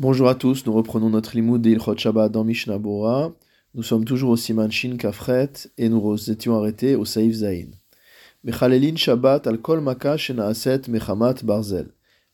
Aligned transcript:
Bonjour 0.00 0.28
à 0.28 0.36
tous, 0.36 0.64
nous 0.64 0.72
reprenons 0.72 1.10
notre 1.10 1.34
limoud 1.34 1.60
d'Ilchot 1.60 1.96
Shabbat 1.96 2.30
dans 2.30 2.44
Mishnah 2.44 2.78
Bora. 2.78 3.32
Nous 3.74 3.82
sommes 3.82 4.04
toujours 4.04 4.30
au 4.30 4.36
Siman 4.36 4.70
Shin 4.70 4.96
Kafret 4.96 5.50
et 5.76 5.88
nous 5.88 6.30
étions 6.30 6.56
arrêtés 6.56 6.94
au 6.94 7.04
Saïf 7.04 7.34
Zain. 7.34 7.66
Mechalelin 8.44 8.94
Shabbat 8.94 9.48
al 9.48 9.58
kol 9.58 9.82
shenaaset 10.16 10.82
mechamat 10.86 11.42
barzel. 11.42 11.88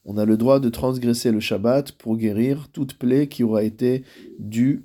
On 0.04 0.18
a 0.18 0.26
le 0.26 0.36
droit 0.36 0.60
de 0.60 0.68
transgresser 0.68 1.32
le 1.32 1.40
Shabbat 1.40 1.92
pour 1.92 2.18
guérir 2.18 2.68
toute 2.70 2.98
plaie 2.98 3.28
qui 3.28 3.42
aura 3.42 3.62
été 3.62 4.04
due 4.38 4.84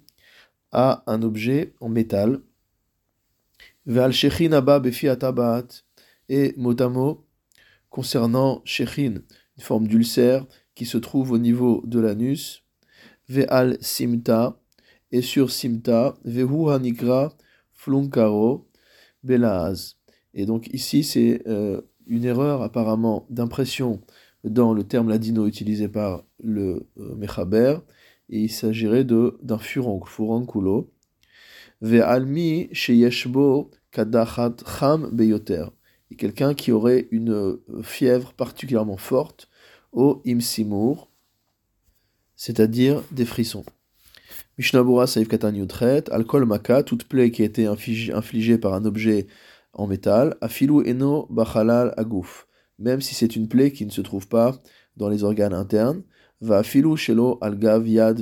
à 0.71 1.03
un 1.05 1.21
objet 1.21 1.73
en 1.81 1.89
métal. 1.89 2.39
Ve'al 3.87 4.13
shechin 4.13 4.53
abba. 4.53 4.81
Et 6.29 6.53
motamo, 6.55 7.25
concernant 7.89 8.61
shechin, 8.63 9.15
une 9.57 9.63
forme 9.63 9.87
d'ulcère 9.89 10.45
qui 10.75 10.85
se 10.85 10.97
trouve 10.97 11.33
au 11.33 11.37
niveau 11.37 11.83
de 11.85 11.99
l'anus, 11.99 12.63
ve'al 13.29 13.77
simta, 13.79 14.59
et 15.11 15.21
sur 15.21 15.51
simta, 15.51 16.15
vehu 16.25 16.69
hanikra 16.69 17.33
flunkaro 17.71 18.67
belaz. 19.23 19.95
Et 20.33 20.45
donc 20.45 20.67
ici, 20.73 21.03
c'est 21.03 21.41
euh, 21.47 21.81
une 22.07 22.25
erreur 22.25 22.61
apparemment 22.61 23.25
d'impression 23.29 24.01
dans 24.43 24.73
le 24.73 24.83
terme 24.83 25.09
ladino 25.09 25.47
utilisé 25.47 25.87
par 25.87 26.23
le 26.43 26.87
euh, 26.97 27.15
mechaber, 27.15 27.77
il 28.29 28.49
s'agirait 28.49 29.03
d'un 29.03 29.57
furoncle, 29.57 30.09
furonculo. 30.09 30.91
Ve'almi 31.81 32.69
sheyeshbo 32.71 33.71
kadachat 33.91 34.55
cham 34.65 35.09
beyoter. 35.11 35.65
Et 36.11 36.15
quelqu'un 36.15 36.53
qui 36.53 36.71
aurait 36.71 37.07
une 37.11 37.31
euh, 37.31 37.63
fièvre 37.81 38.33
particulièrement 38.33 38.97
forte 38.97 39.49
au 39.91 40.21
imsimur, 40.27 41.08
c'est-à-dire 42.39 43.03
des 43.11 43.25
frissons. 43.25 43.65
Mishnabura 44.57 45.07
Saif 45.07 45.27
Katan 45.27 45.53
Yutret, 45.53 46.05
alcool 46.09 46.45
maka, 46.45 46.83
toute 46.83 47.03
plaie 47.03 47.31
qui 47.31 47.41
a 47.41 47.45
été 47.45 47.65
infligée 47.65 48.57
par 48.57 48.73
un 48.73 48.85
objet 48.85 49.27
en 49.73 49.87
métal, 49.87 50.37
afilu 50.39 50.89
eno 50.89 51.27
bachalal 51.29 51.93
agouf, 51.97 52.47
même 52.79 53.01
si 53.01 53.13
c'est 53.13 53.35
une 53.35 53.49
plaie 53.49 53.71
qui 53.71 53.85
ne 53.85 53.91
se 53.91 53.99
trouve 53.99 54.29
pas 54.29 54.57
dans 54.95 55.09
les 55.09 55.25
organes 55.25 55.53
internes, 55.53 56.03
va 56.39 56.59
afilu 56.59 56.95
shelo 56.95 57.37
algav 57.41 57.85
yad 57.85 58.21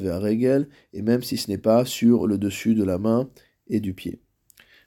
et 0.93 1.01
même 1.03 1.21
si 1.21 1.37
ce 1.37 1.51
n'est 1.51 1.59
pas 1.59 1.85
sur 1.85 2.25
le 2.25 2.39
dessus 2.39 2.73
de 2.73 2.83
la 2.83 2.97
main 2.97 3.29
et 3.67 3.79
du 3.79 3.93
pied. 3.93 4.19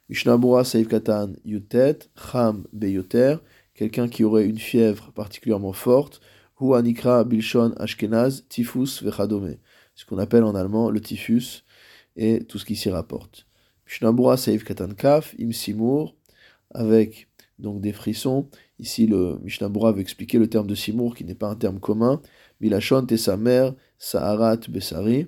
Mishnabura 0.09 0.65
Saif 0.65 0.89
Katan 0.89 1.31
Yutet, 1.45 1.99
cham 2.17 2.65
beyoter, 2.73 3.37
quelqu'un 3.75 4.09
qui 4.09 4.25
aurait 4.25 4.45
une 4.45 4.59
fièvre 4.59 5.13
particulièrement 5.13 5.71
forte, 5.71 6.19
ou 6.61 6.75
anikra 6.75 7.23
bilshon 7.23 7.73
ashkenaz, 7.77 8.43
typhus 8.47 9.03
ce 9.95 10.05
qu'on 10.05 10.17
appelle 10.17 10.43
en 10.43 10.55
allemand 10.55 10.89
le 10.89 11.01
typhus 11.01 11.63
et 12.15 12.43
tout 12.45 12.57
ce 12.57 12.65
qui 12.65 12.75
s'y 12.75 12.89
rapporte. 12.89 13.47
Mishnabura 13.85 14.37
Saif 14.37 14.63
Katan 14.63 14.93
Kaf, 14.93 15.35
im 15.39 15.51
simur, 15.51 16.15
avec 16.69 17.27
donc 17.59 17.81
des 17.81 17.91
frissons. 17.91 18.49
Ici, 18.79 19.05
le 19.05 19.37
Mishnabura 19.43 19.91
veut 19.91 20.01
expliquer 20.01 20.39
le 20.39 20.47
terme 20.47 20.67
de 20.67 20.75
simur 20.75 21.13
qui 21.15 21.25
n'est 21.25 21.35
pas 21.35 21.49
un 21.49 21.55
terme 21.55 21.79
commun. 21.79 22.21
Bilashon 22.59 23.05
et 23.07 23.17
sa 23.17 23.37
mère, 23.37 23.73
Saharat 23.99 24.61
Besari. 24.69 25.27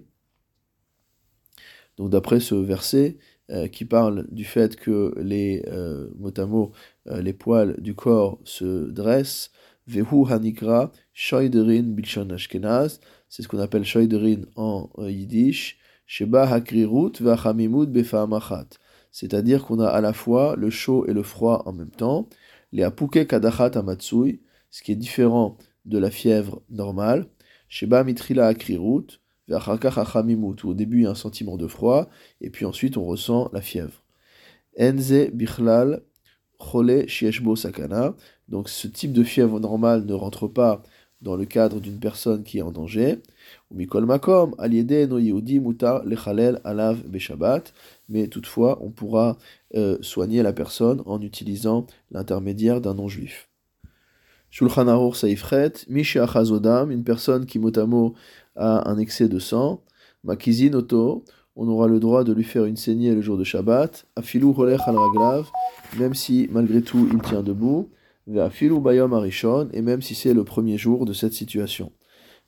Donc 1.97 2.09
d'après 2.09 2.39
ce 2.39 2.55
verset, 2.55 3.17
euh, 3.51 3.67
qui 3.67 3.85
parle 3.85 4.25
du 4.31 4.45
fait 4.45 4.77
que 4.77 5.13
les 5.17 5.63
euh, 5.67 6.09
euh, 6.25 7.21
les 7.21 7.33
poils 7.33 7.75
du 7.81 7.93
corps 7.93 8.39
se 8.45 8.89
dressent, 8.89 9.51
Vehu 9.87 10.25
Hanikra, 10.29 10.91
Shoiderin 11.13 11.83
Bilshon 11.83 12.29
Ashkenaz, 12.29 12.99
c'est 13.29 13.43
ce 13.43 13.47
qu'on 13.47 13.59
appelle 13.59 13.83
Shoiderin 13.83 14.43
en 14.55 14.89
yiddish, 14.97 15.77
Sheba 16.05 16.43
Hakrirut 16.43 17.13
Vachamimut 17.19 17.87
Befaamachat, 17.87 18.67
c'est-à-dire 19.11 19.65
qu'on 19.65 19.79
a 19.79 19.87
à 19.87 20.01
la 20.01 20.13
fois 20.13 20.55
le 20.57 20.69
chaud 20.69 21.05
et 21.07 21.13
le 21.13 21.23
froid 21.23 21.63
en 21.65 21.73
même 21.73 21.91
temps, 21.91 22.29
les 22.71 22.83
Apuke 22.83 23.27
Kadachat 23.27 23.71
Amatsui, 23.75 24.41
ce 24.69 24.81
qui 24.81 24.91
est 24.91 24.95
différent 24.95 25.57
de 25.85 25.97
la 25.97 26.09
fièvre 26.09 26.61
normale, 26.69 27.27
Sheba 27.67 28.03
Mitrila 28.03 28.47
Akrirut, 28.47 29.19
Vachamimut, 29.47 30.63
où 30.63 30.69
au 30.69 30.73
début 30.73 30.99
il 30.99 31.03
y 31.03 31.07
a 31.07 31.11
un 31.11 31.15
sentiment 31.15 31.57
de 31.57 31.67
froid, 31.67 32.09
et 32.41 32.49
puis 32.49 32.65
ensuite 32.65 32.97
on 32.97 33.05
ressent 33.05 33.49
la 33.53 33.61
fièvre. 33.61 34.03
Enze 34.79 35.29
Bichlal 35.33 36.01
Shieshbo 37.07 37.55
Sakana, 37.55 38.15
donc 38.49 38.69
ce 38.69 38.87
type 38.87 39.13
de 39.13 39.23
fièvre 39.23 39.59
normale 39.59 40.05
ne 40.05 40.13
rentre 40.13 40.47
pas 40.47 40.83
dans 41.23 41.35
le 41.35 41.45
cadre 41.45 41.79
d'une 41.79 41.99
personne 41.99 42.43
qui 42.43 42.59
est 42.59 42.61
en 42.61 42.71
danger. 42.71 43.21
Mikol 43.71 44.05
makom, 44.05 44.53
aliede 44.57 45.07
no 45.09 45.19
muta 45.61 46.03
lechalel 46.05 46.59
alav 46.63 47.01
beshabbat. 47.07 47.73
Mais 48.09 48.27
toutefois, 48.27 48.79
on 48.81 48.91
pourra 48.91 49.37
euh, 49.75 49.97
soigner 50.01 50.43
la 50.43 50.53
personne 50.53 51.01
en 51.05 51.21
utilisant 51.21 51.87
l'intermédiaire 52.11 52.81
d'un 52.81 52.93
non-juif. 52.93 53.49
Shulchan 54.51 54.87
Aruch 54.87 55.15
Saifret, 55.15 55.73
Mishi 55.89 56.19
Achazodam, 56.19 56.91
une 56.91 57.03
personne 57.03 57.45
qui 57.45 57.57
motamo 57.57 58.13
a 58.55 58.89
un 58.89 58.97
excès 58.99 59.27
de 59.27 59.39
sang. 59.39 59.81
Makizin 60.23 60.73
Oto, 60.73 61.25
on 61.55 61.67
aura 61.67 61.87
le 61.87 61.99
droit 61.99 62.23
de 62.23 62.33
lui 62.33 62.43
faire 62.43 62.65
une 62.65 62.77
saignée 62.77 63.13
le 63.13 63.21
jour 63.21 63.37
de 63.37 63.43
Shabbat. 63.43 64.05
Afilu 64.15 64.45
Rolech 64.45 64.81
al 64.87 64.97
Raglav, 64.97 65.49
même 65.99 66.13
si 66.13 66.47
malgré 66.51 66.81
tout 66.81 67.07
il 67.11 67.21
tient 67.21 67.43
debout 67.43 67.89
bayom 68.27 69.13
arishon, 69.13 69.69
et 69.73 69.81
même 69.81 70.01
si 70.01 70.15
c'est 70.15 70.33
le 70.33 70.43
premier 70.43 70.77
jour 70.77 71.05
de 71.05 71.13
cette 71.13 71.33
situation. 71.33 71.91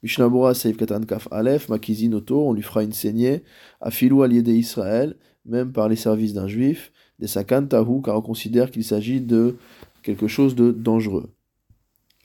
Mishnabura 0.03 0.53
Seif 0.53 0.77
Katan 0.77 1.01
Kaf 1.01 1.27
Aleph, 1.31 1.69
Makizinoto, 1.69 2.47
on 2.47 2.53
lui 2.53 2.61
fera 2.61 2.83
une 2.83 2.93
saignée, 2.93 3.43
Afilu 3.81 4.23
Aliede 4.23 4.47
Israël, 4.47 5.15
même 5.45 5.71
par 5.71 5.89
les 5.89 5.95
services 5.95 6.33
d'un 6.33 6.47
juif, 6.47 6.91
des 7.19 7.27
Sakan 7.27 7.65
Tahu, 7.65 8.01
car 8.03 8.17
on 8.17 8.21
considère 8.21 8.71
qu'il 8.71 8.83
s'agit 8.83 9.21
de 9.21 9.57
quelque 10.03 10.27
chose 10.27 10.55
de 10.55 10.71
dangereux. 10.71 11.31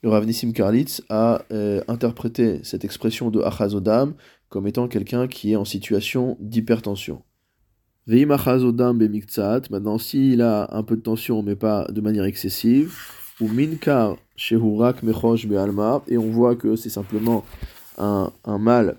Le 0.03 0.09
Rav 0.09 0.27
Nissim 0.27 0.53
Karlitz 0.53 1.03
a 1.11 1.43
euh, 1.53 1.83
interprété 1.87 2.61
cette 2.65 2.85
expression 2.85 3.31
de 3.31 3.41
Achazodam 3.43 4.15
comme 4.51 4.67
étant 4.67 4.89
quelqu'un 4.89 5.27
qui 5.29 5.53
est 5.53 5.57
en 5.57 5.65
situation 5.65 6.37
d'hypertension. 6.41 7.23
Maintenant 8.07 9.99
s'il 9.99 10.43
a 10.43 10.69
un 10.75 10.83
peu 10.83 10.97
de 10.97 11.01
tension 11.01 11.43
mais 11.43 11.57
pas 11.57 11.87
de 11.91 12.01
manière 12.01 12.25
excessive, 12.25 12.95
ou 13.41 13.49
minkar 13.49 14.17
shehurak 14.37 15.03
mechosh 15.03 15.47
be'alma, 15.47 16.03
et 16.09 16.19
on 16.19 16.29
voit 16.29 16.57
que 16.57 16.77
c'est 16.77 16.91
simplement 16.91 17.45
un, 17.97 18.33
un, 18.45 18.59
mal, 18.59 18.99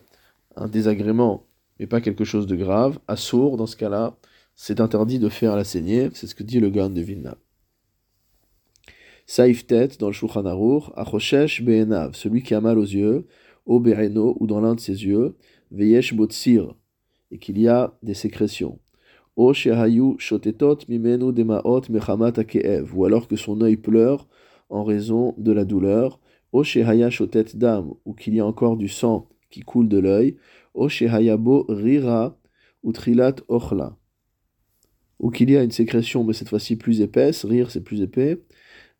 un 0.55 0.67
désagrément, 0.67 1.45
mais 1.79 1.87
pas 1.87 2.01
quelque 2.01 2.23
chose 2.23 2.47
de 2.47 2.55
grave, 2.55 2.99
sourd 3.15 3.57
dans 3.57 3.67
ce 3.67 3.75
cas-là, 3.75 4.15
c'est 4.55 4.79
interdit 4.79 5.19
de 5.19 5.29
faire 5.29 5.55
la 5.55 5.63
saignée, 5.63 6.09
c'est 6.13 6.27
ce 6.27 6.35
que 6.35 6.43
dit 6.43 6.59
le 6.59 6.69
Gan 6.69 6.89
de 6.89 7.01
Vilna. 7.01 7.35
Saif 9.25 9.65
tête 9.65 9.99
dans 9.99 10.07
le 10.07 10.13
Shulchan 10.13 10.45
Aruch, 10.45 10.91
achoshesh 10.95 11.63
be'enav, 11.63 12.15
celui 12.15 12.43
qui 12.43 12.53
a 12.53 12.61
mal 12.61 12.77
aux 12.77 12.83
yeux, 12.83 13.25
au 13.65 13.79
ou 13.79 14.47
dans 14.47 14.61
l'un 14.61 14.75
de 14.75 14.79
ses 14.79 15.05
yeux, 15.05 15.35
veyesh 15.71 16.13
botsir, 16.13 16.75
et 17.31 17.37
qu'il 17.37 17.59
y 17.59 17.67
a 17.67 17.97
des 18.03 18.13
sécrétions. 18.13 18.79
Ou 19.37 19.51
alors 23.05 23.27
que 23.27 23.35
son 23.35 23.61
œil 23.61 23.77
pleure 23.77 24.27
en 24.69 24.83
raison 24.83 25.33
de 25.37 25.51
la 25.51 25.65
douleur, 25.65 26.19
ou 26.53 26.63
dam, 27.55 27.93
ou 28.05 28.13
qu'il 28.13 28.35
y 28.35 28.39
a 28.39 28.45
encore 28.45 28.77
du 28.77 28.89
sang 28.89 29.29
qui 29.49 29.61
coule 29.61 29.87
de 29.87 29.99
l'œil, 29.99 30.37
bo 30.73 31.65
rira 31.69 32.37
ou 32.83 32.91
trilat 32.91 33.35
ochla, 33.47 33.97
ou 35.19 35.29
qu'il 35.29 35.51
y 35.51 35.57
a 35.57 35.63
une 35.63 35.71
sécrétion, 35.71 36.23
mais 36.23 36.33
cette 36.33 36.49
fois-ci 36.49 36.75
plus 36.75 37.01
épaisse, 37.01 37.45
rire 37.45 37.69
c'est 37.71 37.83
plus 37.83 38.01
épais, 38.01 38.41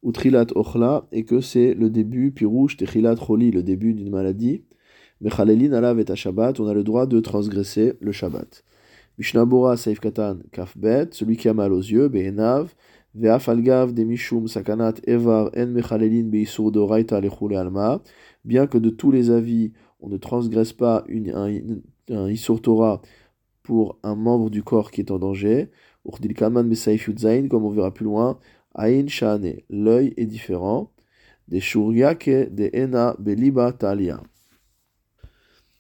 ou 0.04 0.12
trilat 0.12 0.48
ochla, 0.56 1.08
et 1.12 1.24
que 1.26 1.42
c'est 1.42 1.74
le 1.74 1.90
début, 1.90 2.32
puis 2.32 2.46
rouge, 2.46 2.78
techilat 2.78 3.16
choli, 3.16 3.52
le 3.52 3.64
début 3.64 3.94
d'une 3.94 4.10
maladie, 4.10 4.64
mechalelin 5.22 5.74
alav 5.74 6.00
et 6.00 6.16
Shabbat, 6.16 6.60
on 6.60 6.68
a 6.68 6.74
le 6.74 6.84
droit 6.84 7.06
de 7.06 7.20
transgresser 7.20 7.94
le 8.00 8.12
Shabbat. 8.12 8.64
Mishnabura 9.18 9.78
Saif 9.78 10.00
Katan 10.00 10.40
Kafbet, 10.52 11.10
celui 11.12 11.38
qui 11.38 11.48
a 11.50 11.54
mal 11.54 11.74
aux 11.74 11.80
yeux, 11.80 12.08
Be'enav, 12.08 12.74
Ve'afalgav 13.14 13.94
de 13.94 14.04
Mishum 14.04 14.48
Sakanat 14.48 14.96
Evar 15.06 15.52
En 15.56 15.68
Mechalelin 15.68 16.30
Beisur 16.30 16.72
Doraita 16.72 17.20
Lechule 17.20 17.56
Alma, 17.56 18.02
bien 18.46 18.68
que 18.68 18.78
de 18.78 18.90
tous 18.90 19.12
les 19.12 19.30
avis, 19.30 19.74
on 20.00 20.10
ne 20.10 20.18
transgresse 20.18 20.74
pas 20.74 21.04
une, 21.08 21.30
un, 21.36 22.16
un 22.16 22.30
Isur 22.30 22.62
Torah 22.62 23.02
pour 23.64 24.00
un 24.04 24.16
membre 24.16 24.50
du 24.50 24.64
corps 24.64 24.92
qui 24.92 25.02
est 25.02 25.12
en 25.12 25.20
danger, 25.20 25.70
Urdil 26.06 26.34
Kaman 26.34 26.68
comme 27.50 27.66
on 27.66 27.70
verra 27.70 27.94
plus 27.94 28.06
loin, 28.06 28.40
Ain 28.76 29.08
Shane, 29.08 29.54
l'œil 29.70 30.14
est 30.18 30.26
différent, 30.26 30.92
de 31.48 31.58
de 31.58 32.70
Ena 32.74 33.16
Beliba 33.20 33.72
Talia. 33.74 34.22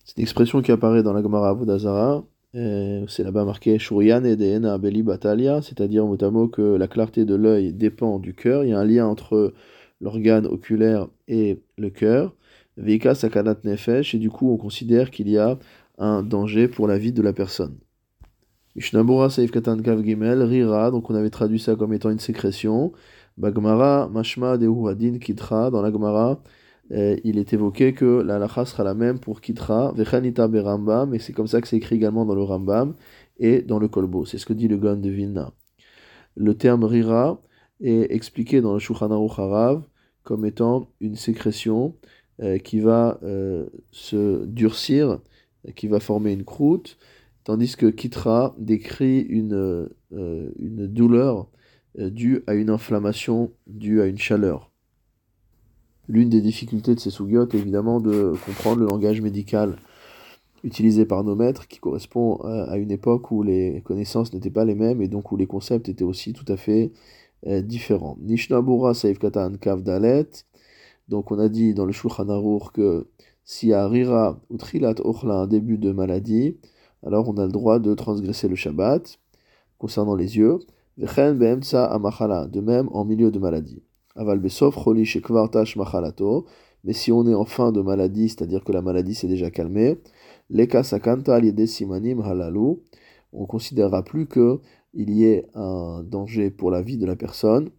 C'est 0.05 0.17
une 0.17 0.23
expression 0.23 0.61
qui 0.61 0.71
apparaît 0.71 1.03
dans 1.03 1.13
la 1.13 1.21
Gemara 1.21 1.49
Avodazara, 1.49 2.23
euh, 2.55 3.05
c'est 3.07 3.23
là-bas 3.23 3.45
marqué 3.45 3.79
Shurian 3.79 4.25
et 4.25 4.35
Deena 4.35 4.77
Beli 4.77 5.03
Batalia, 5.03 5.61
c'est-à-dire 5.61 6.05
mot 6.05 6.47
que 6.49 6.61
la 6.75 6.87
clarté 6.87 7.23
de 7.23 7.35
l'œil 7.35 7.71
dépend 7.73 8.19
du 8.19 8.33
cœur. 8.33 8.65
Il 8.65 8.71
y 8.71 8.73
a 8.73 8.79
un 8.79 8.85
lien 8.85 9.07
entre 9.07 9.53
l'organe 10.01 10.45
oculaire 10.45 11.07
et 11.27 11.61
le 11.77 11.89
cœur. 11.89 12.35
Veika 12.77 13.15
sakanat 13.15 13.57
nefesh, 13.63 14.15
et 14.15 14.17
du 14.19 14.29
coup 14.29 14.51
on 14.51 14.57
considère 14.57 15.11
qu'il 15.11 15.29
y 15.29 15.37
a 15.37 15.59
un 15.97 16.23
danger 16.23 16.67
pour 16.67 16.87
la 16.87 16.97
vie 16.97 17.13
de 17.13 17.21
la 17.21 17.33
personne. 17.33 17.77
Mishnabura 18.75 19.29
Saif 19.29 19.51
Katan 19.51 19.81
Kav 19.81 20.01
Gimel, 20.01 20.41
Rira, 20.43 20.91
donc 20.91 21.09
on 21.09 21.15
avait 21.15 21.29
traduit 21.29 21.59
ça 21.59 21.75
comme 21.75 21.93
étant 21.93 22.09
une 22.09 22.19
sécrétion. 22.19 22.93
Bagmara, 23.37 24.07
Mashma 24.07 24.57
Dehu 24.57 24.87
Adin 24.87 25.17
Kitra, 25.19 25.71
dans 25.71 25.81
la 25.81 25.91
Gemara, 25.91 26.41
eh, 26.89 27.19
il 27.25 27.37
est 27.37 27.51
évoqué 27.53 27.93
que 27.93 28.21
la 28.21 28.39
lacha 28.39 28.65
sera 28.65 28.85
la 28.85 28.93
même 28.93 29.19
pour 29.19 29.41
Kitra, 29.41 29.91
Vechanita 29.93 30.47
Berambam, 30.47 31.13
et 31.13 31.19
c'est 31.19 31.33
comme 31.33 31.47
ça 31.47 31.59
que 31.59 31.67
c'est 31.67 31.77
écrit 31.77 31.97
également 31.97 32.25
dans 32.25 32.35
le 32.35 32.43
Rambam 32.43 32.95
et 33.39 33.61
dans 33.61 33.77
le 33.77 33.89
Kolbo. 33.89 34.25
C'est 34.25 34.37
ce 34.37 34.45
que 34.45 34.53
dit 34.53 34.69
le 34.69 34.77
Gon 34.77 34.95
de 34.95 35.09
Vilna. 35.09 35.51
Le 36.37 36.55
terme 36.55 36.85
Rira 36.85 37.41
est 37.81 38.13
expliqué 38.13 38.61
dans 38.61 38.73
le 38.73 38.79
Shulchan 38.79 39.11
Harav 39.11 39.83
comme 40.23 40.45
étant 40.45 40.87
une 41.01 41.15
sécrétion 41.17 41.95
eh, 42.39 42.61
qui 42.61 42.79
va 42.79 43.19
euh, 43.23 43.65
se 43.91 44.45
durcir, 44.45 45.19
qui 45.75 45.87
va 45.87 45.99
former 45.99 46.31
une 46.31 46.45
croûte, 46.45 46.97
tandis 47.43 47.75
que 47.75 47.87
Kitra 47.87 48.55
décrit 48.57 49.19
une, 49.19 49.89
euh, 50.13 50.51
douleur 50.57 51.47
euh, 51.99 52.09
due 52.09 52.43
à 52.47 52.53
une 52.53 52.69
inflammation, 52.69 53.51
due 53.67 54.01
à 54.01 54.05
une 54.05 54.17
chaleur. 54.17 54.71
L'une 56.07 56.29
des 56.29 56.41
difficultés 56.41 56.95
de 56.95 56.99
ces 56.99 57.09
sougiotes 57.09 57.55
est 57.55 57.59
évidemment 57.59 57.99
de 57.99 58.33
comprendre 58.45 58.81
le 58.81 58.87
langage 58.87 59.21
médical 59.21 59.77
utilisé 60.63 61.05
par 61.05 61.23
nos 61.23 61.35
maîtres, 61.35 61.67
qui 61.67 61.79
correspond 61.79 62.35
à 62.37 62.77
une 62.77 62.91
époque 62.91 63.31
où 63.31 63.41
les 63.41 63.81
connaissances 63.83 64.33
n'étaient 64.33 64.51
pas 64.51 64.65
les 64.65 64.75
mêmes 64.75 65.01
et 65.01 65.07
donc 65.07 65.31
où 65.31 65.37
les 65.37 65.47
concepts 65.47 65.89
étaient 65.89 66.03
aussi 66.03 66.33
tout 66.33 66.45
à 66.47 66.57
fait 66.57 66.91
euh, 67.47 67.61
différents. 67.61 68.17
Nishnabura 68.21 68.93
Saif 68.93 69.17
Katan 69.17 69.53
Kav 69.59 69.81
Dalet. 69.81 70.27
Donc 71.07 71.31
on 71.31 71.39
a 71.39 71.49
dit 71.49 71.73
dans 71.73 71.85
le 71.85 71.91
Shulchan 71.91 72.59
que 72.73 73.07
y 73.63 73.73
a 73.73 73.87
Rira 73.87 74.39
ou 74.49 74.57
Trilat 74.57 74.95
Ochla, 75.03 75.33
un 75.41 75.47
début 75.47 75.79
de 75.79 75.91
maladie, 75.91 76.57
alors 77.05 77.27
on 77.29 77.37
a 77.37 77.45
le 77.45 77.51
droit 77.51 77.79
de 77.79 77.93
transgresser 77.93 78.47
le 78.47 78.55
Shabbat 78.55 79.19
concernant 79.77 80.15
les 80.15 80.37
yeux. 80.37 80.59
De 80.97 82.61
même 82.61 82.89
en 82.91 83.05
milieu 83.05 83.31
de 83.31 83.39
maladie. 83.39 83.81
Aval. 84.15 84.41
Mais 86.83 86.93
si 86.93 87.11
on 87.11 87.27
est 87.27 87.33
en 87.33 87.45
fin 87.45 87.71
de 87.71 87.81
maladie, 87.81 88.29
c'est-à-dire 88.29 88.63
que 88.63 88.71
la 88.71 88.81
maladie 88.81 89.15
s'est 89.15 89.27
déjà 89.27 89.49
calmée, 89.51 89.99
on 93.33 93.45
considérera 93.45 94.03
plus 94.03 94.27
que 94.27 94.59
il 94.93 95.09
y 95.11 95.23
ait 95.23 95.47
un 95.55 96.03
danger 96.03 96.51
pour 96.51 96.69
la 96.69 96.81
vie 96.81 96.97
de 96.97 97.05
la 97.05 97.15
personne 97.15 97.69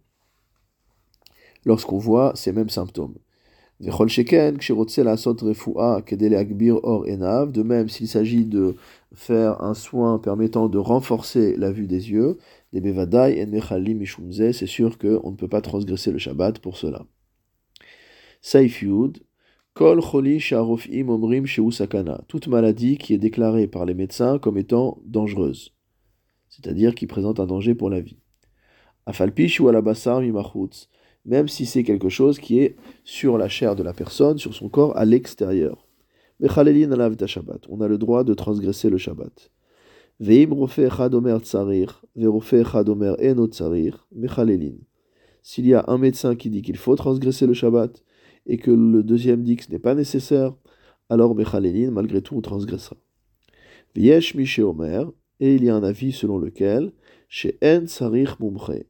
lorsqu'on 1.65 1.99
voit 1.99 2.31
ces 2.35 2.51
mêmes 2.51 2.69
symptômes. 2.69 3.15
De 3.83 3.91
même, 7.63 7.89
s'il 7.89 8.07
s'agit 8.07 8.45
de 8.45 8.75
faire 9.13 9.61
un 9.61 9.73
soin 9.73 10.19
permettant 10.19 10.69
de 10.69 10.77
renforcer 10.77 11.57
la 11.57 11.69
vue 11.69 11.85
des 11.85 12.09
yeux, 12.09 12.37
c'est 12.71 14.67
sûr 14.67 14.97
qu'on 14.97 15.31
ne 15.31 15.35
peut 15.35 15.49
pas 15.49 15.59
transgresser 15.59 16.11
le 16.13 16.17
Shabbat 16.17 16.59
pour 16.59 16.77
cela. 16.77 17.05
Toute 22.27 22.47
maladie 22.47 22.97
qui 22.97 23.13
est 23.13 23.17
déclarée 23.17 23.67
par 23.67 23.85
les 23.85 23.93
médecins 23.93 24.39
comme 24.39 24.57
étant 24.57 25.01
dangereuse, 25.05 25.73
c'est-à-dire 26.47 26.95
qui 26.95 27.05
présente 27.05 27.41
un 27.41 27.47
danger 27.47 27.75
pour 27.75 27.89
la 27.89 27.99
vie. 27.99 28.17
Afalpish 29.05 29.59
ou 29.59 29.67
alabasar 29.67 30.21
mimachutz 30.21 30.87
même 31.25 31.47
si 31.47 31.65
c'est 31.65 31.83
quelque 31.83 32.09
chose 32.09 32.39
qui 32.39 32.59
est 32.59 32.75
sur 33.03 33.37
la 33.37 33.49
chair 33.49 33.75
de 33.75 33.83
la 33.83 33.93
personne, 33.93 34.37
sur 34.37 34.53
son 34.53 34.69
corps, 34.69 34.97
à 34.97 35.05
l'extérieur. 35.05 35.87
On 36.39 36.47
a 37.81 37.87
le 37.87 37.97
droit 37.97 38.23
de 38.23 38.33
transgresser 38.33 38.89
le 38.89 38.97
Shabbat. 38.97 39.51
S'il 45.41 45.67
y 45.67 45.73
a 45.73 45.85
un 45.87 45.97
médecin 45.97 46.35
qui 46.35 46.49
dit 46.49 46.61
qu'il 46.61 46.77
faut 46.77 46.95
transgresser 46.95 47.47
le 47.47 47.53
Shabbat 47.53 48.03
et 48.45 48.57
que 48.57 48.71
le 48.71 49.03
deuxième 49.03 49.43
dit 49.43 49.55
que 49.55 49.63
ce 49.63 49.71
n'est 49.71 49.79
pas 49.79 49.95
nécessaire, 49.95 50.53
alors 51.09 51.35
Mechalelin, 51.35 51.91
malgré 51.91 52.21
tout, 52.21 52.35
on 52.35 52.41
transgressera. 52.41 52.97
Viesh 53.95 54.35
et 55.39 55.55
il 55.55 55.63
y 55.63 55.69
a 55.69 55.75
un 55.75 55.83
avis 55.83 56.11
selon 56.11 56.37
lequel, 56.37 56.91
chez 57.27 57.57
En 57.63 57.85
Mumche, 58.39 58.85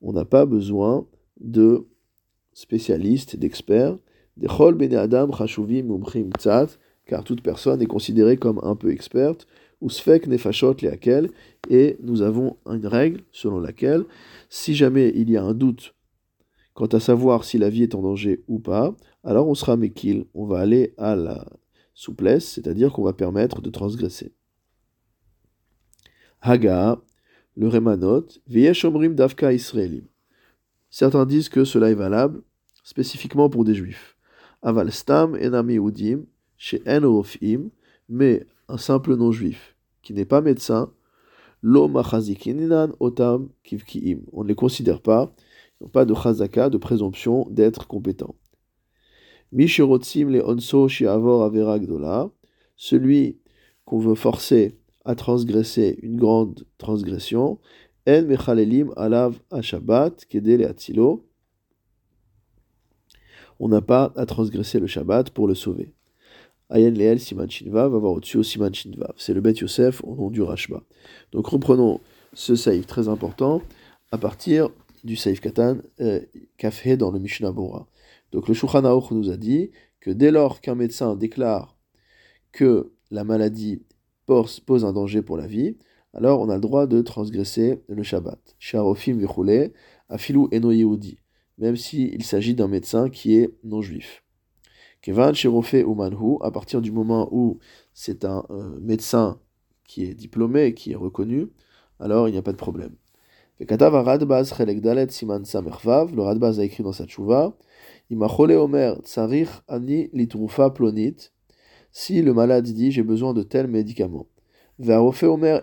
on 0.00 0.12
n'a 0.12 0.24
pas 0.24 0.46
besoin 0.46 1.06
de 1.40 1.86
spécialistes, 2.52 3.36
d'experts, 3.36 3.98
des 4.36 4.48
Bene 4.48 4.94
Adam 4.94 5.32
Chashuvim 5.32 5.82
Mumchim 5.82 6.30
Tzat, 6.38 6.78
car 7.06 7.24
toute 7.24 7.42
personne 7.42 7.82
est 7.82 7.86
considérée 7.86 8.36
comme 8.36 8.60
un 8.62 8.76
peu 8.76 8.90
experte, 8.90 9.46
ou 9.80 9.90
Sfek 9.90 10.26
Nefashot 10.26 10.76
Leakel, 10.82 11.30
et 11.68 11.96
nous 12.02 12.22
avons 12.22 12.56
une 12.66 12.86
règle 12.86 13.22
selon 13.32 13.58
laquelle, 13.58 14.04
si 14.48 14.74
jamais 14.74 15.12
il 15.14 15.30
y 15.30 15.36
a 15.36 15.42
un 15.42 15.54
doute 15.54 15.94
quant 16.74 16.86
à 16.86 17.00
savoir 17.00 17.44
si 17.44 17.58
la 17.58 17.68
vie 17.68 17.82
est 17.82 17.94
en 17.94 18.02
danger 18.02 18.42
ou 18.48 18.58
pas, 18.58 18.94
alors 19.24 19.48
on 19.48 19.54
sera 19.54 19.76
Mekil, 19.76 20.24
on 20.34 20.46
va 20.46 20.60
aller 20.60 20.94
à 20.96 21.14
la 21.14 21.46
souplesse, 21.94 22.46
c'est-à-dire 22.46 22.92
qu'on 22.92 23.02
va 23.02 23.12
permettre 23.12 23.60
de 23.60 23.68
transgresser. 23.68 24.32
Haga, 26.40 26.98
le 27.56 27.68
Remanot, 27.68 28.26
Omrim 28.84 29.14
Davka 29.14 29.52
Israelim. 29.52 30.04
Certains 30.90 31.24
disent 31.24 31.48
que 31.48 31.64
cela 31.64 31.90
est 31.90 31.94
valable 31.94 32.42
spécifiquement 32.82 33.48
pour 33.48 33.64
des 33.64 33.74
juifs. 33.74 34.16
Aval 34.62 34.92
stam 34.92 35.34
enami 35.34 35.76
udim, 35.76 36.24
chez 36.56 36.82
en 36.86 37.22
mais 38.08 38.46
un 38.68 38.76
simple 38.76 39.14
non-juif 39.16 39.76
qui 40.02 40.12
n'est 40.12 40.24
pas 40.24 40.40
médecin, 40.40 40.92
lo 41.62 41.90
otam 43.00 43.48
kivkiim. 43.62 44.20
On 44.32 44.42
ne 44.42 44.48
les 44.48 44.54
considère 44.54 45.00
pas, 45.00 45.32
ils 45.80 45.84
n'ont 45.84 45.90
pas 45.90 46.04
de 46.04 46.14
chazaka, 46.14 46.70
de 46.70 46.78
présomption 46.78 47.46
d'être 47.50 47.86
compétents. 47.86 48.34
Mishirotzim 49.52 50.30
le 50.30 50.46
onso 50.46 50.88
shiavor 50.88 51.42
avera 51.42 51.78
celui 52.76 53.40
qu'on 53.84 53.98
veut 53.98 54.14
forcer 54.14 54.78
à 55.04 55.14
transgresser 55.14 55.98
une 56.02 56.16
grande 56.16 56.64
transgression, 56.78 57.58
mechalelim 58.06 58.92
alav. 58.96 59.38
On 63.62 63.68
n'a 63.68 63.80
pas 63.82 64.12
à 64.16 64.26
transgresser 64.26 64.80
le 64.80 64.86
Shabbat 64.86 65.30
pour 65.30 65.46
le 65.46 65.54
sauver. 65.54 65.92
Ayen 66.70 66.92
leel 66.92 67.18
siman 67.18 67.50
shinvav 67.50 67.90
va 67.90 67.98
voir 67.98 68.12
au-dessus 68.12 68.44
siman 68.44 68.72
shinvav. 68.72 69.12
C'est 69.16 69.34
le 69.34 69.40
Bet 69.40 69.54
Yosef 69.54 70.02
au 70.04 70.14
nom 70.14 70.30
du 70.30 70.40
Rashba. 70.40 70.82
Donc 71.32 71.48
reprenons 71.48 72.00
ce 72.32 72.54
saïf 72.54 72.86
très 72.86 73.08
important 73.08 73.60
à 74.12 74.18
partir 74.18 74.70
du 75.02 75.16
saïf 75.16 75.40
katan 75.40 75.78
euh, 76.00 76.20
dans 76.96 77.10
le 77.10 77.18
Mishnah 77.18 77.50
Bora. 77.50 77.88
Donc 78.32 78.46
le 78.46 78.54
Shulchan 78.54 78.82
nous 79.10 79.30
a 79.30 79.36
dit 79.36 79.72
que 80.00 80.10
dès 80.10 80.30
lors 80.30 80.60
qu'un 80.60 80.76
médecin 80.76 81.16
déclare 81.16 81.76
que 82.52 82.92
la 83.10 83.24
maladie 83.24 83.82
pose 84.26 84.84
un 84.84 84.92
danger 84.92 85.22
pour 85.22 85.36
la 85.36 85.48
vie, 85.48 85.76
alors 86.12 86.40
on 86.40 86.48
a 86.48 86.54
le 86.54 86.60
droit 86.60 86.86
de 86.86 87.02
transgresser 87.02 87.82
le 87.88 88.02
Shabbat. 88.02 88.38
Sharofim 88.58 89.18
afilu 90.08 90.48
eno 90.52 90.70
yehudi, 90.72 91.18
même 91.58 91.76
s'il 91.76 92.24
s'agit 92.24 92.54
d'un 92.54 92.68
médecin 92.68 93.08
qui 93.08 93.36
est 93.36 93.54
non-juif. 93.64 94.24
Kevan 95.02 95.34
sherofe 95.34 95.74
umanhu, 95.74 96.36
à 96.42 96.50
partir 96.50 96.82
du 96.82 96.92
moment 96.92 97.28
où 97.32 97.58
c'est 97.94 98.24
un 98.24 98.44
euh, 98.50 98.78
médecin 98.80 99.40
qui 99.84 100.04
est 100.04 100.14
diplômé, 100.14 100.74
qui 100.74 100.92
est 100.92 100.96
reconnu, 100.96 101.48
alors 101.98 102.28
il 102.28 102.32
n'y 102.32 102.38
a 102.38 102.42
pas 102.42 102.52
de 102.52 102.56
problème. 102.56 102.94
Le 103.60 103.66
Radbaz 106.22 106.60
a 106.60 106.64
écrit 106.64 106.82
dans 106.82 106.92
sa 106.92 107.06
tchouva, 107.06 107.56
imachole 108.10 108.52
omer 108.52 108.96
tsarich 109.04 109.48
ani 109.68 110.08
litrufa 110.12 110.72
si 111.92 112.22
le 112.22 112.32
malade 112.32 112.64
dit 112.64 112.90
j'ai 112.90 113.02
besoin 113.02 113.34
de 113.34 113.42
tel 113.42 113.66
médicament 113.66 114.26
omer 114.88 115.62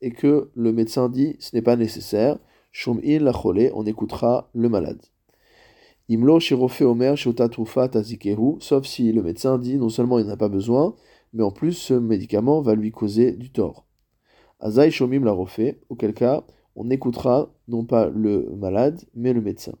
et 0.00 0.10
que 0.10 0.50
le 0.54 0.72
médecin 0.72 1.08
dit 1.08 1.36
ce 1.38 1.54
n'est 1.54 1.62
pas 1.62 1.76
nécessaire, 1.76 2.38
shum'in 2.70 3.18
la 3.18 3.32
on 3.74 3.84
écoutera 3.84 4.50
le 4.54 4.68
malade. 4.68 5.00
Imlo 6.08 6.38
omer 6.80 7.16
sauf 7.18 8.86
si 8.86 9.12
le 9.12 9.22
médecin 9.22 9.58
dit 9.58 9.76
non 9.76 9.88
seulement 9.88 10.18
il 10.18 10.26
n'a 10.26 10.36
pas 10.36 10.48
besoin, 10.48 10.94
mais 11.32 11.42
en 11.42 11.50
plus 11.50 11.72
ce 11.72 11.94
médicament 11.94 12.60
va 12.60 12.74
lui 12.74 12.90
causer 12.90 13.32
du 13.32 13.50
tort. 13.50 13.86
Azai 14.60 14.90
shomim 14.90 15.24
la 15.24 15.34
auquel 15.34 16.14
cas 16.14 16.44
on 16.76 16.90
écoutera 16.90 17.52
non 17.68 17.84
pas 17.84 18.08
le 18.08 18.54
malade, 18.56 19.02
mais 19.14 19.32
le 19.32 19.40
médecin. 19.40 19.72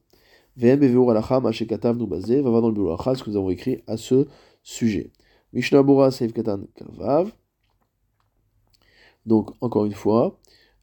VM 0.56 0.80
beveur 0.80 1.10
alacham 1.10 1.46
ashekatav 1.46 1.96
nous 1.96 2.06
basé, 2.06 2.40
va 2.42 2.50
voir 2.50 2.62
dans 2.62 2.68
le 2.68 2.74
bureau 2.74 2.96
ce 2.96 3.22
que 3.22 3.30
nous 3.30 3.36
avons 3.36 3.50
écrit 3.50 3.82
à 3.86 3.96
ce 3.96 4.26
sujet. 4.62 5.10
Mishnah 5.52 5.82
Bora 5.82 6.10
Seif 6.10 6.32
Kavav. 6.32 7.32
Donc, 9.26 9.50
encore 9.60 9.84
une 9.84 9.92
fois, 9.92 10.38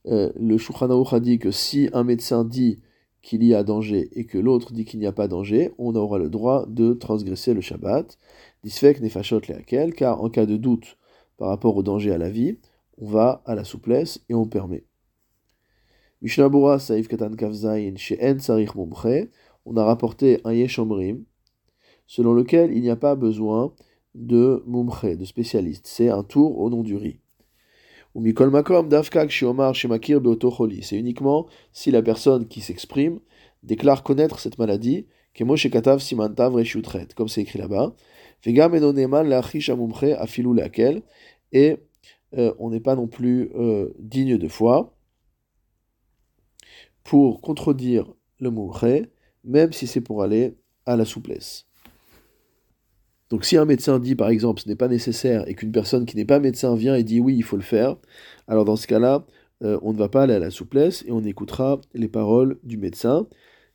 euh, 0.07 0.31
le 0.35 0.57
Shulchan 0.57 0.89
a 0.89 1.19
dit 1.19 1.39
que 1.39 1.51
si 1.51 1.89
un 1.93 2.03
médecin 2.03 2.45
dit 2.45 2.79
qu'il 3.21 3.43
y 3.43 3.53
a 3.53 3.63
danger 3.63 4.09
et 4.13 4.25
que 4.25 4.37
l'autre 4.37 4.71
dit 4.71 4.85
qu'il 4.85 4.99
n'y 4.99 5.05
a 5.05 5.11
pas 5.11 5.27
danger, 5.27 5.71
on 5.77 5.95
aura 5.95 6.17
le 6.17 6.29
droit 6.29 6.65
de 6.67 6.93
transgresser 6.93 7.53
le 7.53 7.61
Shabbat. 7.61 8.17
Disfek 8.63 9.01
nefashot 9.01 9.41
leakel, 9.47 9.93
car 9.93 10.21
en 10.21 10.29
cas 10.29 10.45
de 10.45 10.57
doute 10.57 10.97
par 11.37 11.49
rapport 11.49 11.75
au 11.75 11.83
danger 11.83 12.11
à 12.11 12.17
la 12.17 12.29
vie, 12.29 12.57
on 12.97 13.07
va 13.07 13.41
à 13.45 13.55
la 13.55 13.63
souplesse 13.63 14.21
et 14.29 14.33
on 14.33 14.45
permet. 14.45 14.85
Saif 16.21 17.07
Katan 17.07 17.35
Kavzain 17.35 17.93
Sarich 18.39 18.75
on 19.65 19.77
a 19.77 19.83
rapporté 19.83 20.41
un 20.43 20.53
Yeshomrim, 20.53 21.23
selon 22.07 22.33
lequel 22.33 22.73
il 22.73 22.81
n'y 22.81 22.89
a 22.89 22.95
pas 22.95 23.15
besoin 23.15 23.73
de 24.15 24.63
Mumche, 24.65 25.17
de 25.17 25.25
spécialiste. 25.25 25.87
C'est 25.87 26.09
un 26.09 26.23
tour 26.23 26.59
au 26.59 26.69
nom 26.69 26.83
du 26.83 26.95
riz. 26.95 27.19
Ou 28.15 28.21
Mikol 28.21 28.49
Makom 28.49 28.89
Davkak 28.89 29.29
Shiomar 29.29 29.75
Shemakir 29.75 30.19
Beotocholi. 30.19 30.83
C'est 30.83 30.97
uniquement 30.97 31.47
si 31.73 31.91
la 31.91 32.01
personne 32.01 32.47
qui 32.47 32.61
s'exprime 32.61 33.19
déclare 33.63 34.03
connaître 34.03 34.39
cette 34.39 34.57
maladie, 34.57 35.05
Kemo 35.33 35.55
Shekatav 35.55 35.99
Simantav 35.99 36.55
Reshutret, 36.55 37.07
comme 37.15 37.27
c'est 37.27 37.41
écrit 37.41 37.59
là-bas. 37.59 37.95
Vegam 38.43 38.73
Enoneman 38.73 39.27
Lachish 39.27 39.69
Amumche 39.69 40.15
Afilu 40.17 40.55
Lakel. 40.55 41.03
Et 41.51 41.77
euh, 42.37 42.53
on 42.59 42.69
n'est 42.69 42.79
pas 42.79 42.95
non 42.95 43.07
plus 43.07 43.51
euh, 43.55 43.93
digne 43.99 44.37
de 44.37 44.47
foi 44.47 44.95
pour 47.03 47.41
contredire 47.41 48.11
le 48.39 48.51
Mumche, 48.51 49.07
même 49.43 49.71
si 49.73 49.87
c'est 49.87 50.01
pour 50.01 50.23
aller 50.23 50.55
à 50.85 50.95
la 50.95 51.05
souplesse. 51.05 51.68
Donc 53.29 53.45
si 53.45 53.57
un 53.57 53.65
médecin 53.65 53.99
dit 53.99 54.15
par 54.15 54.29
exemple 54.29 54.61
ce 54.61 54.67
n'est 54.67 54.75
pas 54.75 54.87
nécessaire 54.87 55.47
et 55.47 55.53
qu'une 55.53 55.71
personne 55.71 56.05
qui 56.05 56.15
n'est 56.15 56.25
pas 56.25 56.39
médecin 56.39 56.75
vient 56.75 56.95
et 56.95 57.03
dit 57.03 57.19
oui 57.19 57.35
il 57.35 57.43
faut 57.43 57.57
le 57.57 57.61
faire, 57.61 57.95
alors 58.47 58.65
dans 58.65 58.75
ce 58.75 58.87
cas-là 58.87 59.25
euh, 59.63 59.77
on 59.81 59.93
ne 59.93 59.97
va 59.97 60.09
pas 60.09 60.23
aller 60.23 60.33
à 60.33 60.39
la 60.39 60.51
souplesse 60.51 61.03
et 61.07 61.11
on 61.11 61.23
écoutera 61.23 61.79
les 61.93 62.07
paroles 62.07 62.57
du 62.63 62.77
médecin. 62.77 63.27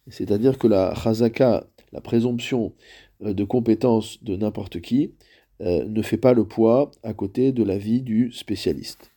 C'est-à-dire 0.09 0.59
que 0.59 0.67
la 0.67 0.95
chazaka, 0.95 1.67
la 1.93 2.01
présomption 2.01 2.73
de 3.21 3.45
compétence 3.45 4.23
de 4.23 4.37
n'importe 4.37 4.81
qui, 4.81 5.15
ne 5.61 6.03
fait 6.03 6.19
pas 6.19 6.35
le 6.35 6.45
poids 6.45 6.91
à 7.03 7.15
côté 7.15 7.53
de 7.53 7.63
l'avis 7.63 8.03
du 8.03 8.33
spécialiste. 8.33 9.13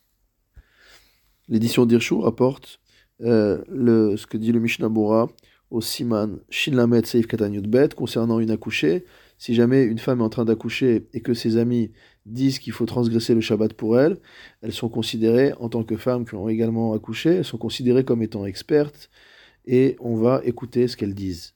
L'édition 1.49 1.85
d'Irchou 1.85 2.21
rapporte 2.21 2.79
euh, 3.21 4.17
ce 4.17 4.27
que 4.27 4.37
dit 4.37 4.51
le 4.51 4.59
Mishnah 4.59 4.89
Bora 4.89 5.29
au 5.71 5.81
Siman 5.81 6.39
Shinlamet 6.49 7.05
Seif 7.05 7.27
Bet 7.27 7.89
concernant 7.95 8.39
une 8.39 8.51
accouchée. 8.51 9.05
Si 9.37 9.53
jamais 9.53 9.83
une 9.83 9.99
femme 9.99 10.19
est 10.19 10.23
en 10.23 10.29
train 10.29 10.45
d'accoucher 10.45 11.07
et 11.13 11.21
que 11.21 11.33
ses 11.33 11.57
amis 11.57 11.91
disent 12.25 12.59
qu'il 12.59 12.73
faut 12.73 12.85
transgresser 12.85 13.35
le 13.35 13.41
Shabbat 13.41 13.73
pour 13.73 13.99
elle, 13.99 14.17
elles 14.61 14.73
sont 14.73 14.89
considérées, 14.89 15.53
en 15.59 15.69
tant 15.69 15.83
que 15.83 15.95
femmes 15.95 16.25
qui 16.25 16.35
ont 16.35 16.49
également 16.49 16.93
accouché, 16.93 17.35
elles 17.35 17.45
sont 17.45 17.57
considérées 17.57 18.03
comme 18.03 18.23
étant 18.23 18.45
expertes 18.45 19.09
et 19.65 19.95
on 19.99 20.15
va 20.15 20.41
écouter 20.43 20.87
ce 20.87 20.97
qu'elles 20.97 21.13
disent. 21.13 21.53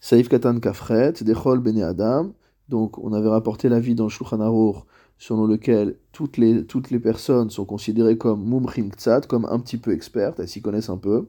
Saif 0.00 0.28
Katan 0.28 0.58
Kafret, 0.58 1.12
Dechol 1.20 1.60
Bene 1.60 1.82
Adam. 1.82 2.34
Donc 2.68 2.98
on 2.98 3.12
avait 3.12 3.28
rapporté 3.28 3.68
l'avis 3.68 3.94
dans 3.94 4.08
Shulchan 4.08 4.40
Aruch 4.40 4.84
selon 5.18 5.46
lequel 5.46 5.96
toutes 6.10 6.36
les, 6.36 6.98
personnes 6.98 7.48
sont 7.48 7.64
considérées 7.64 8.18
comme 8.18 8.44
mumchim 8.44 8.88
ktsat, 8.88 9.20
comme 9.28 9.44
un 9.44 9.60
petit 9.60 9.76
peu 9.76 9.92
expertes, 9.92 10.40
elles 10.40 10.48
s'y 10.48 10.60
connaissent 10.60 10.88
un 10.88 10.96
peu. 10.96 11.28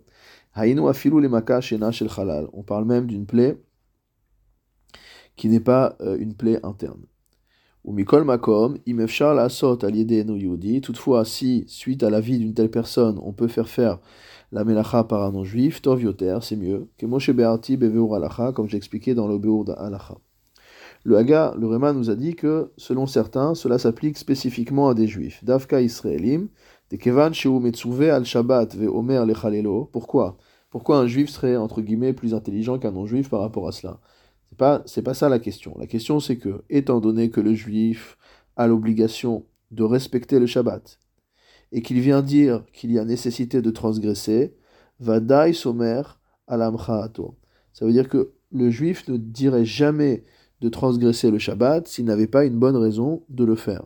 Hainu 0.56 0.88
afilu 0.90 1.22
le 1.22 1.30
shena 1.62 1.92
shel 1.92 2.10
halal. 2.18 2.48
On 2.54 2.64
parle 2.64 2.86
même 2.86 3.06
d'une 3.06 3.28
plaie 3.28 3.62
qui 5.36 5.50
n'est 5.50 5.60
pas 5.60 5.96
euh, 6.02 6.18
une 6.20 6.36
plaie 6.36 6.60
interne. 6.64 7.02
Mikol 7.86 8.24
makom, 8.24 8.78
la 8.86 9.50
sot. 9.50 9.78
Toutefois, 10.82 11.26
si, 11.26 11.66
suite 11.68 12.04
à 12.04 12.10
la 12.10 12.22
vie 12.22 12.38
d'une 12.38 12.54
telle 12.54 12.72
personne, 12.72 13.20
on 13.22 13.34
peut 13.34 13.50
faire 13.50 13.68
faire 13.68 14.00
la 14.54 14.64
melacha 14.64 15.04
par 15.04 15.24
un 15.24 15.32
non-juif, 15.32 15.82
tov 15.82 16.00
c'est 16.42 16.56
mieux. 16.56 16.88
Que 16.98 17.32
be'arti 17.32 17.76
beveur 17.76 18.14
alacha, 18.14 18.52
comme 18.54 18.70
j'expliquais 18.70 19.16
dans 19.16 19.28
le 19.28 19.40
alacha. 19.78 20.16
Le 21.04 21.18
Haga, 21.18 21.54
le 21.60 21.68
Réma 21.68 21.92
nous 21.92 22.10
a 22.10 22.16
dit 22.16 22.36
que, 22.36 22.72
selon 22.78 23.06
certains, 23.08 23.56
cela 23.56 23.78
s'applique 23.78 24.18
spécifiquement 24.18 24.88
à 24.88 24.94
des 24.94 25.08
juifs. 25.08 25.44
Davka 25.44 25.82
Israelim, 25.82 26.48
de 26.92 26.96
Kevan 26.96 27.34
al 27.34 28.26
Shabbat 28.26 28.76
ve 28.78 28.88
Omer 28.88 29.26
lechalelo. 29.26 29.90
Pourquoi? 29.92 30.38
Pourquoi 30.70 31.00
un 31.00 31.08
juif 31.08 31.30
serait, 31.30 31.58
entre 31.58 31.82
guillemets, 31.82 32.14
plus 32.14 32.34
intelligent 32.34 32.80
qu'un 32.80 32.92
non-juif 32.92 33.30
par 33.30 33.42
rapport 33.42 33.68
à 33.68 33.74
cela? 33.74 34.00
C'est 34.54 35.02
pas, 35.02 35.12
pas 35.12 35.14
ça 35.14 35.30
la 35.30 35.40
question. 35.40 35.76
La 35.80 35.88
question 35.88 36.20
c'est 36.20 36.38
que, 36.38 36.64
étant 36.70 37.00
donné 37.00 37.30
que 37.30 37.42
le 37.42 37.54
juif 37.54 38.18
a 38.56 38.68
l'obligation 38.68 39.46
de 39.72 39.84
respecter 39.84 40.40
le 40.40 40.46
Shabbat, 40.46 41.00
et 41.72 41.82
qu'il 41.82 42.00
vient 42.00 42.22
dire 42.22 42.64
qu'il 42.72 42.92
y 42.92 43.00
a 43.00 43.06
nécessité 43.06 43.62
de 43.62 43.72
transgresser, 43.72 44.54
va 45.00 45.20
dai 45.20 45.54
somer 45.54 46.04
alam 46.48 46.78
Ça 47.74 47.86
veut 47.86 47.92
dire 47.92 48.08
que 48.08 48.32
le 48.52 48.70
juif 48.70 49.08
ne 49.08 49.18
dirait 49.18 49.66
jamais 49.66 50.24
de 50.62 50.70
transgresser 50.70 51.32
le 51.32 51.40
Shabbat 51.40 51.88
s'il 51.88 52.06
n'avait 52.06 52.28
pas 52.28 52.46
une 52.46 52.60
bonne 52.60 52.78
raison 52.78 53.24
de 53.30 53.44
le 53.44 53.56
faire. 53.56 53.84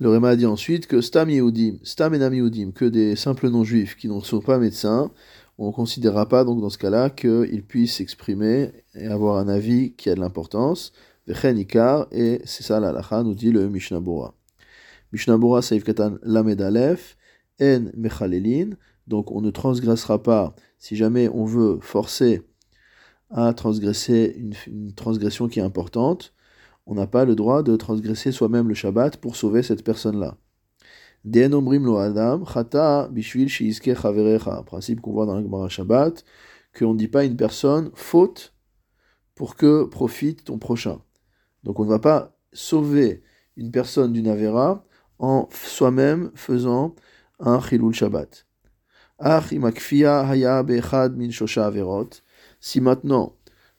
Le 0.00 0.08
Réma 0.08 0.30
a 0.30 0.36
dit 0.36 0.46
ensuite 0.46 0.86
que 0.86 1.00
Stam 1.00 1.30
Yehudim, 1.30 1.78
Stam 1.82 2.14
Enam 2.14 2.34
Yehudim, 2.34 2.72
que 2.72 2.84
des 2.84 3.16
simples 3.16 3.48
non-juifs 3.48 3.96
qui 3.96 4.08
ne 4.08 4.20
sont 4.20 4.40
pas 4.40 4.58
médecins, 4.58 5.10
on 5.58 5.68
ne 5.68 5.72
considérera 5.72 6.28
pas 6.28 6.44
donc 6.44 6.60
dans 6.60 6.70
ce 6.70 6.78
cas-là 6.78 7.10
qu'ils 7.10 7.64
puissent 7.64 7.96
s'exprimer 7.96 8.72
et 8.94 9.06
avoir 9.06 9.38
un 9.38 9.48
avis 9.48 9.92
qui 9.94 10.10
a 10.10 10.14
de 10.14 10.20
l'importance. 10.20 10.92
Et 11.26 12.42
c'est 12.44 12.62
ça 12.62 12.80
la 12.80 13.22
nous 13.22 13.34
dit 13.34 13.50
le 13.50 13.68
Mishnah 13.68 14.00
Bora. 14.00 14.34
Mishnah 15.12 15.38
Bora 15.38 15.62
Saif 15.62 15.84
Katan 15.84 16.18
Lamed 16.22 16.60
Aleph, 16.60 17.16
En 17.60 17.84
Mechalelin, 17.96 18.70
donc 19.06 19.30
on 19.30 19.40
ne 19.40 19.50
transgressera 19.50 20.22
pas 20.22 20.54
si 20.78 20.96
jamais 20.96 21.28
on 21.28 21.44
veut 21.44 21.78
forcer 21.80 22.42
à 23.30 23.54
transgresser 23.54 24.36
une, 24.66 24.92
transgression 24.92 25.48
qui 25.48 25.60
est 25.60 25.62
importante, 25.62 26.34
on 26.86 26.94
n'a 26.94 27.06
pas 27.06 27.24
le 27.24 27.34
droit 27.34 27.62
de 27.62 27.76
transgresser 27.76 28.32
soi-même 28.32 28.68
le 28.68 28.74
Shabbat 28.74 29.16
pour 29.16 29.36
sauver 29.36 29.62
cette 29.62 29.82
personne-là. 29.82 30.36
lo 31.13 31.13
adam, 31.13 31.13
chata 31.13 31.13
bishvil 31.13 31.13
Principe 34.66 35.00
qu'on 35.00 35.12
voit 35.12 35.26
dans 35.26 35.36
le 35.36 35.42
Gemara 35.42 35.68
Shabbat, 35.68 36.24
qu'on 36.78 36.92
ne 36.92 36.98
dit 36.98 37.08
pas 37.08 37.20
à 37.20 37.24
une 37.24 37.36
personne 37.36 37.90
faute 37.94 38.54
pour 39.34 39.56
que 39.56 39.84
profite 39.84 40.44
ton 40.44 40.58
prochain. 40.58 41.00
Donc 41.62 41.80
on 41.80 41.84
ne 41.84 41.90
va 41.90 41.98
pas 41.98 42.36
sauver 42.52 43.22
une 43.56 43.70
personne 43.70 44.12
d'une 44.12 44.28
Avera 44.28 44.84
en 45.18 45.48
soi-même 45.50 46.30
faisant 46.34 46.94
un 47.40 47.60
Chilul 47.60 47.94
Shabbat. 47.94 48.46
Si 52.60 52.80
maintenant, 52.80 53.36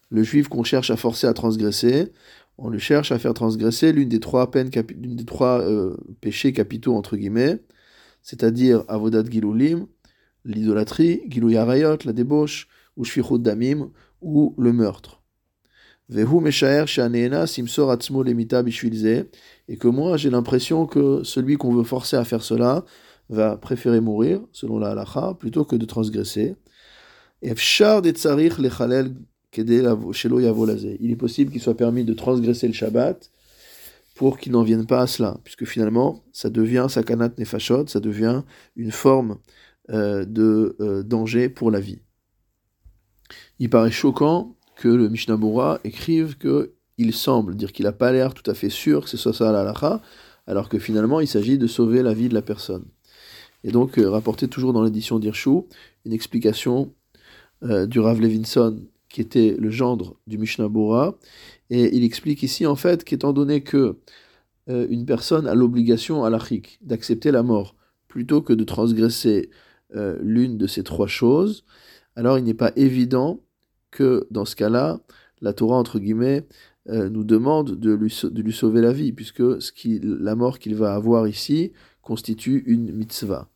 le 0.09 0.23
juif 0.23 0.47
qu'on 0.47 0.63
cherche 0.63 0.91
à 0.91 0.97
forcer 0.97 1.27
à 1.27 1.33
transgresser, 1.33 2.11
on 2.57 2.69
le 2.69 2.77
cherche 2.77 3.11
à 3.11 3.19
faire 3.19 3.33
transgresser 3.33 3.91
l'une 3.91 4.09
des 4.09 4.19
trois 4.19 4.49
euh, 5.61 5.97
péchés 6.21 6.53
capitaux 6.53 6.95
entre 6.95 7.17
guillemets, 7.17 7.59
c'est-à-dire 8.21 8.83
avodat 8.87 9.23
gilulim, 9.23 9.87
l'idolâtrie, 10.45 11.21
gilou 11.29 11.55
arayot, 11.57 11.97
la 12.05 12.13
débauche, 12.13 12.67
ou 12.97 13.03
shfichut 13.03 13.39
damim, 13.39 13.89
ou 14.21 14.55
le 14.57 14.71
meurtre. 14.73 15.21
Vehu 16.07 16.39
meshaer 16.39 16.85
simsor 17.47 17.91
atzmo 17.91 18.21
lemita 18.23 18.63
et 19.67 19.77
que 19.77 19.87
moi 19.87 20.17
j'ai 20.17 20.29
l'impression 20.29 20.85
que 20.85 21.23
celui 21.23 21.57
qu'on 21.57 21.73
veut 21.73 21.83
forcer 21.83 22.15
à 22.15 22.23
faire 22.23 22.43
cela 22.43 22.85
va 23.29 23.57
préférer 23.57 24.01
mourir, 24.01 24.41
selon 24.51 24.77
la 24.77 24.91
halacha, 24.91 25.35
plutôt 25.39 25.65
que 25.65 25.75
de 25.75 25.85
transgresser. 25.85 26.55
Il 29.61 31.11
est 31.11 31.15
possible 31.15 31.51
qu'il 31.51 31.61
soit 31.61 31.77
permis 31.77 32.03
de 32.03 32.13
transgresser 32.13 32.67
le 32.67 32.73
Shabbat 32.73 33.31
pour 34.15 34.37
qu'il 34.37 34.53
n'en 34.53 34.63
vienne 34.63 34.85
pas 34.85 35.01
à 35.01 35.07
cela, 35.07 35.37
puisque 35.43 35.65
finalement, 35.65 36.23
ça 36.31 36.49
devient 36.49 36.87
sakanat 36.89 37.31
nefashot, 37.37 37.87
ça 37.87 37.99
devient 37.99 38.43
une 38.75 38.91
forme 38.91 39.37
euh, 39.89 40.25
de 40.25 40.75
euh, 40.79 41.03
danger 41.03 41.49
pour 41.49 41.69
la 41.69 41.79
vie. 41.79 41.99
Il 43.59 43.69
paraît 43.69 43.91
choquant 43.91 44.55
que 44.77 44.87
le 44.87 45.09
Mishnah 45.09 45.37
Bora 45.37 45.79
écrive 45.83 46.37
que 46.37 46.73
il 46.97 47.13
semble 47.13 47.55
dire 47.55 47.73
qu'il 47.73 47.85
n'a 47.85 47.91
pas 47.91 48.11
l'air 48.11 48.33
tout 48.33 48.49
à 48.49 48.53
fait 48.53 48.69
sûr 48.69 49.03
que 49.03 49.09
ce 49.09 49.17
soit 49.17 49.33
ça 49.33 49.51
la 49.51 50.01
alors 50.47 50.69
que 50.69 50.79
finalement 50.79 51.19
il 51.19 51.27
s'agit 51.27 51.57
de 51.57 51.67
sauver 51.67 52.01
la 52.01 52.13
vie 52.13 52.29
de 52.29 52.33
la 52.33 52.41
personne. 52.41 52.85
Et 53.65 53.71
donc, 53.71 53.97
euh, 53.97 54.09
rapporté 54.09 54.47
toujours 54.47 54.73
dans 54.73 54.83
l'édition 54.83 55.17
d'Irchou, 55.17 55.67
une 56.05 56.13
explication 56.13 56.93
euh, 57.63 57.87
du 57.87 57.99
Rav 57.99 58.21
Levinson, 58.21 58.79
qui 59.15 59.21
était 59.21 59.55
le 59.57 59.69
gendre 59.69 60.17
du 60.27 60.37
Mishnah 60.37 60.67
Bora, 60.67 61.17
et 61.69 61.95
il 61.95 62.03
explique 62.03 62.43
ici 62.43 62.65
en 62.65 62.75
fait 62.75 63.05
qu'étant 63.05 63.31
donné 63.31 63.61
que 63.61 63.95
euh, 64.67 64.87
une 64.89 65.05
personne 65.05 65.47
a 65.47 65.55
l'obligation 65.55 66.25
à 66.25 66.29
l'achik 66.29 66.79
d'accepter 66.81 67.31
la 67.31 67.41
mort 67.41 67.77
plutôt 68.09 68.41
que 68.41 68.51
de 68.51 68.65
transgresser 68.65 69.51
euh, 69.95 70.17
l'une 70.21 70.57
de 70.57 70.67
ces 70.67 70.83
trois 70.83 71.07
choses, 71.07 71.63
alors 72.17 72.37
il 72.37 72.43
n'est 72.43 72.53
pas 72.53 72.73
évident 72.75 73.39
que 73.89 74.27
dans 74.31 74.43
ce 74.43 74.57
cas-là, 74.57 74.99
la 75.39 75.53
Torah 75.53 75.77
entre 75.77 75.99
guillemets 75.99 76.45
nous 76.87 77.23
demande 77.23 77.79
de 77.79 77.93
lui, 77.93 78.53
sauver 78.53 78.81
la 78.81 78.91
vie, 78.91 79.13
puisque 79.13 79.41
la 80.03 80.35
mort 80.35 80.59
qu'il 80.59 80.75
va 80.75 80.93
avoir 80.93 81.27
ici 81.27 81.71
constitue 82.01 82.63
une 82.67 82.91
mitzvah. 82.91 83.49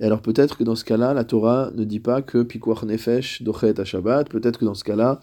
Et 0.00 0.04
alors 0.04 0.22
peut-être 0.22 0.56
que 0.56 0.64
dans 0.64 0.74
ce 0.74 0.84
cas-là, 0.84 1.12
la 1.12 1.24
Torah 1.24 1.70
ne 1.74 1.84
dit 1.84 2.00
pas 2.00 2.22
que 2.22 2.42
Pikuach 2.42 2.84
Nefesh 2.84 3.42
dochet 3.42 3.78
à 3.78 3.84
Shabbat, 3.84 4.30
peut-être 4.30 4.58
que 4.58 4.64
dans 4.64 4.74
ce 4.74 4.82
cas-là, 4.84 5.20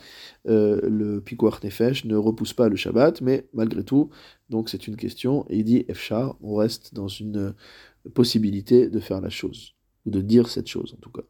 euh, 0.47 0.79
le 0.87 1.19
Pikuach 1.19 1.63
Nefesh 1.63 2.05
ne 2.05 2.15
repousse 2.15 2.53
pas 2.53 2.69
le 2.69 2.75
Shabbat, 2.75 3.21
mais 3.21 3.47
malgré 3.53 3.83
tout, 3.83 4.11
donc 4.49 4.69
c'est 4.69 4.87
une 4.87 4.95
question, 4.95 5.45
et 5.49 5.57
il 5.57 5.63
dit 5.63 5.83
Efchar, 5.87 6.37
on 6.41 6.55
reste 6.55 6.93
dans 6.93 7.07
une 7.07 7.55
possibilité 8.13 8.87
de 8.89 8.99
faire 8.99 9.19
la 9.19 9.29
chose, 9.29 9.73
ou 10.05 10.11
de 10.11 10.21
dire 10.21 10.47
cette 10.47 10.67
chose 10.67 10.93
en 10.95 11.01
tout 11.01 11.11
cas. 11.11 11.23